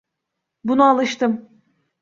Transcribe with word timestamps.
Buna 0.63 0.85
alıştım. 0.91 1.49